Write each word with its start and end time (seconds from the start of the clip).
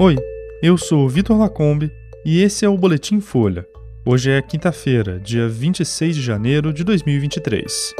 Oi, 0.00 0.14
eu 0.62 0.78
sou 0.78 1.08
Vitor 1.08 1.36
Lacombe 1.36 1.90
e 2.24 2.40
esse 2.40 2.64
é 2.64 2.68
o 2.68 2.78
Boletim 2.78 3.18
Folha. 3.18 3.66
Hoje 4.06 4.30
é 4.30 4.40
quinta-feira, 4.40 5.18
dia 5.18 5.48
26 5.48 6.14
de 6.14 6.22
janeiro 6.22 6.72
de 6.72 6.84
2023. 6.84 7.94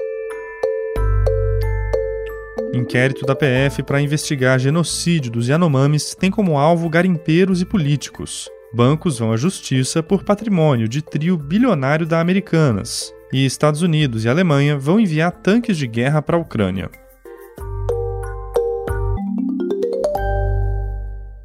Inquérito 2.73 3.27
da 3.27 3.35
PF 3.35 3.83
para 3.83 4.01
investigar 4.01 4.61
genocídio 4.61 5.33
dos 5.33 5.49
Yanomamis 5.49 6.15
tem 6.15 6.31
como 6.31 6.57
alvo 6.57 6.89
garimpeiros 6.89 7.61
e 7.63 7.65
políticos. 7.65 8.49
Bancos 8.73 9.19
vão 9.19 9.33
à 9.33 9.37
justiça 9.37 10.01
por 10.01 10.23
patrimônio 10.23 10.87
de 10.87 11.03
trio 11.03 11.37
bilionário 11.37 12.07
da 12.07 12.21
Americanas. 12.21 13.13
E 13.33 13.45
Estados 13.45 13.83
Unidos 13.83 14.25
e 14.25 14.29
Alemanha 14.29 14.79
vão 14.79 15.01
enviar 15.01 15.33
tanques 15.33 15.77
de 15.77 15.89
guerra 15.89 16.23
para 16.23 16.37
a 16.37 16.41
Ucrânia. 16.41 16.89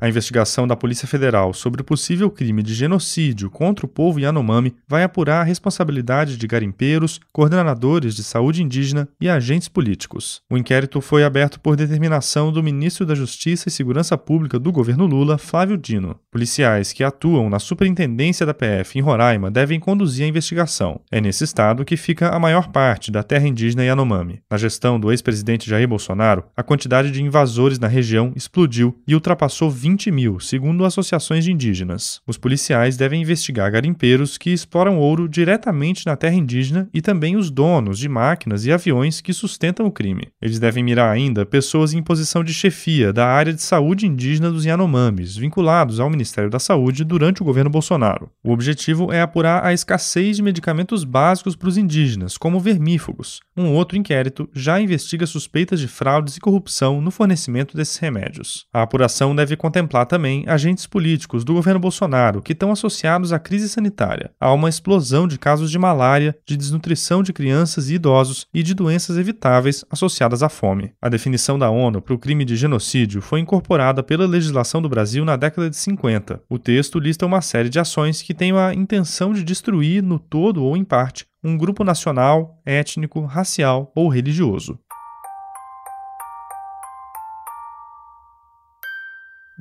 A 0.03 0.09
investigação 0.09 0.67
da 0.67 0.75
Polícia 0.75 1.07
Federal 1.07 1.53
sobre 1.53 1.81
o 1.81 1.84
possível 1.85 2.30
crime 2.30 2.62
de 2.62 2.73
genocídio 2.73 3.49
contra 3.49 3.85
o 3.85 3.89
povo 3.89 4.20
Yanomami 4.20 4.76
vai 4.85 5.02
apurar 5.02 5.39
a 5.39 5.43
responsabilidade 5.45 6.35
de 6.35 6.45
garimpeiros, 6.45 7.21
coordenadores 7.31 8.13
de 8.13 8.21
saúde 8.21 8.62
indígena 8.62 9.07
e 9.21 9.29
agentes 9.29 9.70
políticos. 9.70 10.41
O 10.52 10.57
inquérito 10.57 10.99
foi 10.99 11.23
aberto 11.23 11.57
por 11.57 11.77
determinação 11.77 12.52
do 12.52 12.62
ministro 12.62 13.05
da 13.05 13.16
Justiça 13.16 13.70
e 13.70 13.71
Segurança 13.71 14.17
Pública 14.17 14.59
do 14.59 14.73
governo 14.73 15.05
Lula, 15.05 15.38
Flávio 15.38 15.77
Dino. 15.77 16.20
Policiais 16.29 16.91
que 16.91 17.01
atuam 17.01 17.49
na 17.49 17.57
superintendência 17.57 18.45
da 18.45 18.54
PF 18.54 18.99
em 18.99 19.01
Roraima 19.01 19.49
devem 19.49 19.79
conduzir 19.79 20.26
a 20.26 20.27
investigação. 20.27 20.99
É 21.09 21.21
nesse 21.21 21.45
estado 21.45 21.85
que 21.85 21.95
fica 21.95 22.27
a 22.27 22.38
maior 22.38 22.73
parte 22.73 23.09
da 23.09 23.23
terra 23.23 23.48
indígena 23.48 23.85
Yanomami. 23.85 24.41
Na 24.51 24.57
gestão 24.57 24.99
do 24.99 25.13
ex-presidente 25.13 25.70
Jair 25.70 25.88
Bolsonaro, 25.88 26.43
a 26.57 26.62
quantidade 26.62 27.09
de 27.09 27.23
invasores 27.23 27.79
na 27.79 27.88
região 27.88 28.34
explodiu 28.35 29.01
e 29.07 29.15
ultrapassou 29.15 29.71
20 29.71 29.92
20 29.93 30.11
mil, 30.11 30.39
segundo 30.39 30.85
associações 30.85 31.43
de 31.43 31.52
indígenas. 31.52 32.20
Os 32.26 32.35
policiais 32.35 32.98
devem 32.98 33.21
investigar 33.21 33.71
garimpeiros 33.71 34.40
que 34.40 34.49
exploram 34.49 34.98
ouro 34.98 35.29
diretamente 35.29 36.05
na 36.07 36.15
terra 36.15 36.34
indígena 36.34 36.90
e 36.91 36.99
também 36.99 37.35
os 37.35 37.51
donos 37.51 37.99
de 37.99 38.09
máquinas 38.09 38.65
e 38.65 38.71
aviões 38.71 39.21
que 39.21 39.31
sustentam 39.34 39.85
o 39.85 39.91
crime. 39.91 40.29
Eles 40.41 40.57
devem 40.57 40.84
mirar 40.84 41.13
ainda 41.13 41.45
pessoas 41.45 41.93
em 41.93 42.01
posição 42.01 42.43
de 42.43 42.53
chefia 42.53 43.13
da 43.13 43.27
área 43.27 43.53
de 43.53 43.62
saúde 43.62 44.07
indígena 44.07 44.49
dos 44.49 44.65
Yanomamis, 44.65 45.37
vinculados 45.37 45.99
ao 45.99 46.09
Ministério 46.09 46.49
da 46.49 46.59
Saúde 46.59 47.03
durante 47.03 47.43
o 47.43 47.46
governo 47.46 47.70
Bolsonaro. 47.70 48.31
O 48.43 48.51
objetivo 48.51 49.13
é 49.13 49.21
apurar 49.21 49.63
a 49.63 49.73
escassez 49.73 50.37
de 50.37 50.41
medicamentos 50.41 51.03
básicos 51.03 51.55
para 51.55 51.70
os 51.70 51.77
indígenas, 51.77 52.35
como 52.35 52.59
vermífugos. 52.59 53.41
Um 53.55 53.71
outro 53.73 53.96
inquérito 53.96 54.49
já 54.53 54.81
investiga 54.81 55.27
suspeitas 55.27 55.79
de 55.79 55.87
fraudes 55.87 56.35
e 56.35 56.40
corrupção 56.40 56.99
no 56.99 57.12
fornecimento 57.12 57.77
desses 57.77 57.98
remédios. 57.98 58.65
A 58.73 58.81
apuração 58.81 59.35
deve 59.35 59.55
contemplar 59.55 59.82
contemplar 59.84 60.05
também 60.05 60.45
agentes 60.48 60.87
políticos 60.87 61.43
do 61.43 61.53
governo 61.53 61.79
Bolsonaro 61.79 62.41
que 62.41 62.53
estão 62.53 62.71
associados 62.71 63.34
à 63.34 63.39
crise 63.39 63.67
sanitária. 63.67 64.31
Há 64.40 64.51
uma 64.53 64.69
explosão 64.69 65.28
de 65.28 65.38
casos 65.38 65.69
de 65.69 65.78
malária, 65.78 66.35
de 66.45 66.56
desnutrição 66.56 67.22
de 67.22 67.34
crianças 67.34 67.90
e 67.90 67.95
idosos 67.95 68.47
e 68.53 68.63
de 68.63 68.73
doenças 68.73 69.17
evitáveis 69.17 69.84
associadas 69.90 70.41
à 70.41 70.50
fome. 70.50 70.94
A 71.01 71.09
definição 71.09 71.59
da 71.59 71.69
ONU 71.69 72.01
para 72.01 72.13
o 72.13 72.19
crime 72.19 72.45
de 72.45 72.56
genocídio 72.56 73.22
foi 73.22 73.40
incorporada 73.40 74.01
pela 74.01 74.25
legislação 74.25 74.81
do 74.81 74.90
Brasil 74.90 75.25
na 75.25 75.35
década 75.35 75.69
de 75.69 75.75
50. 75.75 76.41
O 76.50 76.57
texto 76.57 77.00
lista 77.00 77.25
uma 77.25 77.41
série 77.41 77.69
de 77.69 77.79
ações 77.79 78.22
que 78.22 78.34
têm 78.34 78.53
a 78.53 78.73
intenção 78.73 79.34
de 79.34 79.44
destruir, 79.44 80.01
no 80.01 80.18
todo 80.18 80.63
ou 80.63 80.78
em 80.78 80.84
parte, 80.84 81.25
um 81.44 81.57
grupo 81.57 81.84
nacional, 81.84 82.62
étnico, 82.66 83.25
racial 83.25 83.91
ou 83.95 84.07
religioso. 84.07 84.79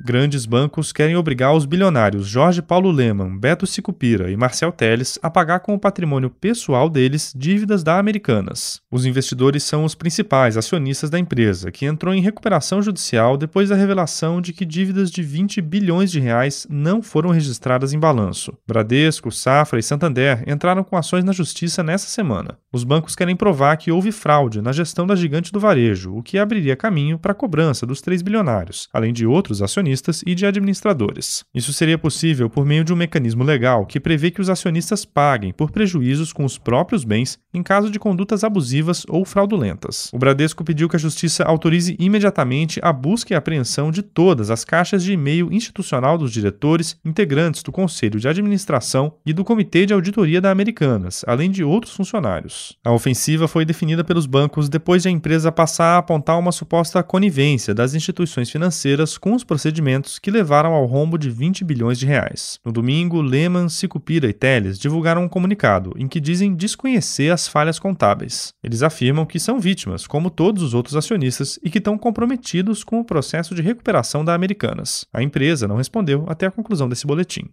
Grandes 0.05 0.45
bancos 0.45 0.91
querem 0.91 1.15
obrigar 1.15 1.55
os 1.55 1.65
bilionários 1.65 2.27
Jorge 2.27 2.61
Paulo 2.61 2.91
Leman, 2.91 3.37
Beto 3.37 3.65
Sicupira 3.65 4.29
e 4.29 4.35
Marcel 4.35 4.69
Teles 4.69 5.17
a 5.23 5.29
pagar 5.29 5.61
com 5.61 5.73
o 5.73 5.79
patrimônio 5.79 6.29
pessoal 6.29 6.89
deles 6.89 7.31
dívidas 7.33 7.83
da 7.83 7.97
Americanas. 7.97 8.81
Os 8.91 9.05
investidores 9.05 9.63
são 9.63 9.85
os 9.85 9.95
principais 9.95 10.57
acionistas 10.57 11.09
da 11.09 11.17
empresa, 11.17 11.71
que 11.71 11.85
entrou 11.85 12.13
em 12.13 12.19
recuperação 12.19 12.81
judicial 12.81 13.37
depois 13.37 13.69
da 13.69 13.77
revelação 13.77 14.41
de 14.41 14.51
que 14.51 14.65
dívidas 14.65 15.09
de 15.09 15.23
20 15.23 15.61
bilhões 15.61 16.11
de 16.11 16.19
reais 16.19 16.67
não 16.69 17.01
foram 17.01 17.29
registradas 17.29 17.93
em 17.93 17.99
balanço. 17.99 18.51
Bradesco, 18.67 19.31
Safra 19.31 19.79
e 19.79 19.83
Santander 19.83 20.43
entraram 20.45 20.83
com 20.83 20.97
ações 20.97 21.23
na 21.23 21.31
justiça 21.31 21.81
nessa 21.81 22.07
semana. 22.07 22.57
Os 22.73 22.83
bancos 22.83 23.15
querem 23.15 23.37
provar 23.37 23.77
que 23.77 23.89
houve 23.89 24.11
fraude 24.11 24.61
na 24.61 24.73
gestão 24.73 25.07
da 25.07 25.15
gigante 25.15 25.49
do 25.49 25.61
varejo, 25.61 26.13
o 26.13 26.21
que 26.21 26.37
abriria 26.37 26.75
caminho 26.75 27.17
para 27.17 27.31
a 27.31 27.35
cobrança 27.35 27.85
dos 27.85 28.01
três 28.01 28.21
bilionários, 28.21 28.89
além 28.91 29.13
de 29.13 29.25
outros 29.25 29.61
acionistas 29.61 29.92
acionistas 29.93 30.23
e 30.25 30.35
de 30.35 30.45
administradores. 30.45 31.45
Isso 31.53 31.71
seria 31.71 31.97
possível 31.97 32.49
por 32.49 32.65
meio 32.65 32.83
de 32.83 32.91
um 32.91 32.95
mecanismo 32.95 33.43
legal 33.43 33.85
que 33.85 33.99
prevê 33.99 34.31
que 34.31 34.41
os 34.41 34.49
acionistas 34.49 35.05
paguem 35.05 35.53
por 35.53 35.71
prejuízos 35.71 36.33
com 36.33 36.43
os 36.43 36.57
próprios 36.57 37.03
bens 37.03 37.37
em 37.53 37.61
caso 37.61 37.89
de 37.91 37.99
condutas 37.99 38.43
abusivas 38.43 39.05
ou 39.07 39.23
fraudulentas. 39.23 40.09
O 40.11 40.17
Bradesco 40.17 40.63
pediu 40.63 40.89
que 40.89 40.95
a 40.95 40.99
Justiça 40.99 41.43
autorize 41.43 41.95
imediatamente 41.99 42.79
a 42.81 42.91
busca 42.91 43.33
e 43.33 43.37
apreensão 43.37 43.91
de 43.91 44.01
todas 44.01 44.49
as 44.49 44.65
caixas 44.65 45.03
de 45.03 45.13
e-mail 45.13 45.51
institucional 45.51 46.17
dos 46.17 46.31
diretores, 46.31 46.97
integrantes 47.05 47.61
do 47.61 47.71
Conselho 47.71 48.19
de 48.19 48.27
Administração 48.27 49.13
e 49.25 49.33
do 49.33 49.43
Comitê 49.43 49.85
de 49.85 49.93
Auditoria 49.93 50.41
da 50.41 50.49
Americanas, 50.49 51.23
além 51.27 51.51
de 51.51 51.63
outros 51.63 51.95
funcionários. 51.95 52.77
A 52.83 52.91
ofensiva 52.91 53.47
foi 53.47 53.65
definida 53.65 54.03
pelos 54.03 54.25
bancos 54.25 54.69
depois 54.69 55.03
de 55.03 55.09
a 55.09 55.11
empresa 55.11 55.51
passar 55.51 55.95
a 55.95 55.97
apontar 55.99 56.39
uma 56.39 56.51
suposta 56.51 57.03
conivência 57.03 57.73
das 57.73 57.93
instituições 57.93 58.49
financeiras 58.49 59.17
com 59.17 59.33
os 59.33 59.43
procedimentos 59.43 59.82
procedimentos 59.83 60.17
que 60.17 60.31
levaram 60.31 60.73
ao 60.73 60.85
rombo 60.85 61.17
de 61.17 61.29
20 61.29 61.63
bilhões 61.63 61.99
de 61.99 62.05
reais. 62.05 62.59
No 62.63 62.71
domingo, 62.71 63.21
Lehman, 63.21 63.67
Sicupira 63.67 64.27
e 64.27 64.33
Teles 64.33 64.79
divulgaram 64.79 65.23
um 65.23 65.29
comunicado 65.29 65.93
em 65.97 66.07
que 66.07 66.21
dizem 66.21 66.55
desconhecer 66.55 67.31
as 67.31 67.47
falhas 67.47 67.77
contábeis. 67.77 68.53
Eles 68.63 68.81
afirmam 68.81 69.25
que 69.25 69.39
são 69.39 69.59
vítimas, 69.59 70.07
como 70.07 70.29
todos 70.29 70.63
os 70.63 70.73
outros 70.73 70.95
acionistas, 70.95 71.59
e 71.61 71.69
que 71.69 71.79
estão 71.79 71.97
comprometidos 71.97 72.83
com 72.83 72.99
o 72.99 73.05
processo 73.05 73.53
de 73.53 73.61
recuperação 73.61 74.23
da 74.23 74.33
Americanas. 74.33 75.05
A 75.13 75.21
empresa 75.21 75.67
não 75.67 75.75
respondeu 75.75 76.23
até 76.27 76.45
a 76.45 76.51
conclusão 76.51 76.87
desse 76.87 77.05
boletim. 77.05 77.49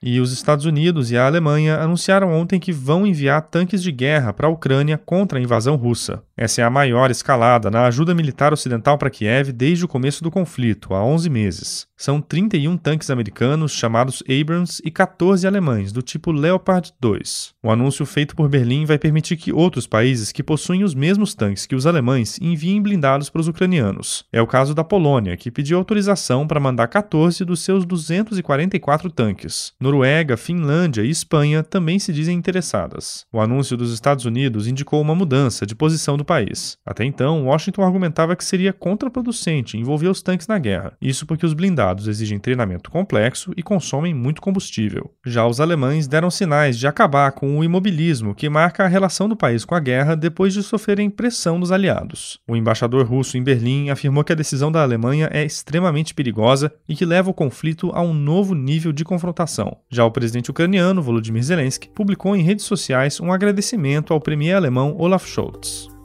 E 0.00 0.20
os 0.20 0.32
Estados 0.32 0.64
Unidos 0.64 1.10
e 1.10 1.16
a 1.16 1.26
Alemanha 1.26 1.76
anunciaram 1.78 2.32
ontem 2.32 2.60
que 2.60 2.72
vão 2.72 3.04
enviar 3.04 3.42
tanques 3.42 3.82
de 3.82 3.90
guerra 3.90 4.32
para 4.32 4.46
a 4.46 4.50
Ucrânia 4.50 4.96
contra 4.96 5.38
a 5.38 5.42
invasão 5.42 5.74
russa. 5.74 6.22
Essa 6.36 6.60
é 6.60 6.64
a 6.64 6.70
maior 6.70 7.10
escalada 7.10 7.68
na 7.68 7.84
ajuda 7.86 8.14
militar 8.14 8.52
ocidental 8.52 8.96
para 8.96 9.10
Kiev 9.10 9.50
desde 9.50 9.84
o 9.84 9.88
começo 9.88 10.22
do 10.22 10.30
conflito, 10.30 10.94
há 10.94 11.04
11 11.04 11.28
meses. 11.28 11.87
São 12.00 12.20
31 12.20 12.76
tanques 12.76 13.10
americanos 13.10 13.72
chamados 13.72 14.22
Abrams 14.22 14.80
e 14.84 14.88
14 14.88 15.44
alemães, 15.48 15.90
do 15.90 16.00
tipo 16.00 16.30
Leopard 16.30 16.92
2. 17.00 17.54
O 17.60 17.72
anúncio 17.72 18.06
feito 18.06 18.36
por 18.36 18.48
Berlim 18.48 18.84
vai 18.84 18.96
permitir 18.96 19.36
que 19.36 19.52
outros 19.52 19.84
países 19.84 20.30
que 20.30 20.44
possuem 20.44 20.84
os 20.84 20.94
mesmos 20.94 21.34
tanques 21.34 21.66
que 21.66 21.74
os 21.74 21.86
alemães 21.86 22.38
enviem 22.40 22.80
blindados 22.80 23.28
para 23.28 23.40
os 23.40 23.48
ucranianos. 23.48 24.24
É 24.32 24.40
o 24.40 24.46
caso 24.46 24.76
da 24.76 24.84
Polônia, 24.84 25.36
que 25.36 25.50
pediu 25.50 25.76
autorização 25.76 26.46
para 26.46 26.60
mandar 26.60 26.86
14 26.86 27.44
dos 27.44 27.62
seus 27.62 27.84
244 27.84 29.10
tanques. 29.10 29.72
Noruega, 29.80 30.36
Finlândia 30.36 31.02
e 31.02 31.10
Espanha 31.10 31.64
também 31.64 31.98
se 31.98 32.12
dizem 32.12 32.38
interessadas. 32.38 33.26
O 33.32 33.40
anúncio 33.40 33.76
dos 33.76 33.92
Estados 33.92 34.24
Unidos 34.24 34.68
indicou 34.68 35.02
uma 35.02 35.16
mudança 35.16 35.66
de 35.66 35.74
posição 35.74 36.16
do 36.16 36.24
país. 36.24 36.78
Até 36.86 37.04
então, 37.04 37.46
Washington 37.46 37.82
argumentava 37.82 38.36
que 38.36 38.44
seria 38.44 38.72
contraproducente 38.72 39.76
envolver 39.76 40.06
os 40.06 40.22
tanques 40.22 40.46
na 40.46 40.60
guerra. 40.60 40.92
Isso 41.02 41.26
porque 41.26 41.44
os 41.44 41.54
blindados 41.54 41.87
exigem 42.06 42.38
treinamento 42.38 42.90
complexo 42.90 43.52
e 43.56 43.62
consomem 43.62 44.12
muito 44.12 44.42
combustível. 44.42 45.10
Já 45.24 45.46
os 45.46 45.60
alemães 45.60 46.06
deram 46.06 46.30
sinais 46.30 46.78
de 46.78 46.86
acabar 46.86 47.32
com 47.32 47.58
o 47.58 47.64
imobilismo 47.64 48.34
que 48.34 48.48
marca 48.48 48.84
a 48.84 48.88
relação 48.88 49.28
do 49.28 49.36
país 49.36 49.64
com 49.64 49.74
a 49.74 49.80
guerra 49.80 50.14
depois 50.14 50.52
de 50.52 50.62
sofrerem 50.62 51.10
pressão 51.10 51.58
dos 51.58 51.72
aliados. 51.72 52.38
O 52.46 52.56
embaixador 52.56 53.06
russo 53.06 53.36
em 53.36 53.42
Berlim 53.42 53.90
afirmou 53.90 54.24
que 54.24 54.32
a 54.32 54.36
decisão 54.36 54.70
da 54.70 54.82
Alemanha 54.82 55.28
é 55.32 55.44
extremamente 55.44 56.14
perigosa 56.14 56.72
e 56.88 56.94
que 56.94 57.04
leva 57.04 57.30
o 57.30 57.34
conflito 57.34 57.90
a 57.94 58.02
um 58.02 58.14
novo 58.14 58.54
nível 58.54 58.92
de 58.92 59.04
confrontação. 59.04 59.76
Já 59.90 60.04
o 60.04 60.10
presidente 60.10 60.50
ucraniano, 60.50 61.02
Volodymyr 61.02 61.42
Zelensky, 61.42 61.88
publicou 61.88 62.36
em 62.36 62.42
redes 62.42 62.64
sociais 62.64 63.20
um 63.20 63.32
agradecimento 63.32 64.12
ao 64.12 64.20
premier 64.20 64.56
alemão 64.56 64.94
Olaf 64.98 65.26
Scholz. 65.26 65.97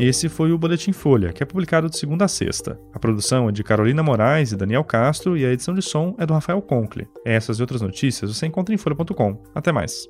Esse 0.00 0.30
foi 0.30 0.50
o 0.50 0.56
Boletim 0.56 0.92
Folha, 0.92 1.30
que 1.30 1.42
é 1.42 1.46
publicado 1.46 1.90
de 1.90 1.98
segunda 1.98 2.24
a 2.24 2.28
sexta. 2.28 2.80
A 2.94 2.98
produção 2.98 3.50
é 3.50 3.52
de 3.52 3.62
Carolina 3.62 4.02
Moraes 4.02 4.50
e 4.50 4.56
Daniel 4.56 4.82
Castro 4.82 5.36
e 5.36 5.44
a 5.44 5.52
edição 5.52 5.74
de 5.74 5.82
som 5.82 6.16
é 6.18 6.24
do 6.24 6.32
Rafael 6.32 6.62
Conkle. 6.62 7.06
Essas 7.22 7.58
e 7.58 7.62
outras 7.62 7.82
notícias 7.82 8.34
você 8.34 8.46
encontra 8.46 8.74
em 8.74 8.78
folha.com. 8.78 9.42
Até 9.54 9.70
mais. 9.70 10.08